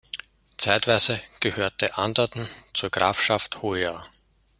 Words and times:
Zeitweise 0.57 1.21
gehörte 1.41 1.95
Anderten 1.99 2.47
zur 2.73 2.89
Grafschaft 2.89 3.61
Hoya. 3.61 4.03